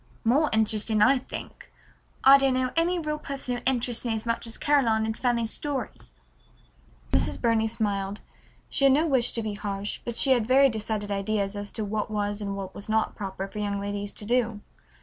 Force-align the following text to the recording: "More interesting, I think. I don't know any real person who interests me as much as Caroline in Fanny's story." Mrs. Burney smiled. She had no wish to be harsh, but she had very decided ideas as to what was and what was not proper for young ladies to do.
"More 0.23 0.49
interesting, 0.51 0.99
I 1.03 1.19
think. 1.19 1.71
I 2.23 2.39
don't 2.39 2.55
know 2.55 2.71
any 2.75 2.97
real 2.97 3.19
person 3.19 3.55
who 3.57 3.63
interests 3.67 4.03
me 4.03 4.15
as 4.15 4.25
much 4.25 4.47
as 4.47 4.57
Caroline 4.57 5.05
in 5.05 5.13
Fanny's 5.13 5.51
story." 5.51 5.91
Mrs. 7.13 7.39
Burney 7.39 7.67
smiled. 7.67 8.19
She 8.67 8.85
had 8.85 8.93
no 8.95 9.05
wish 9.05 9.31
to 9.33 9.43
be 9.43 9.53
harsh, 9.53 9.99
but 10.03 10.15
she 10.15 10.31
had 10.31 10.47
very 10.47 10.69
decided 10.69 11.11
ideas 11.11 11.55
as 11.55 11.69
to 11.73 11.85
what 11.85 12.09
was 12.09 12.41
and 12.41 12.55
what 12.57 12.73
was 12.73 12.89
not 12.89 13.15
proper 13.15 13.47
for 13.47 13.59
young 13.59 13.79
ladies 13.79 14.11
to 14.13 14.25
do. 14.25 14.61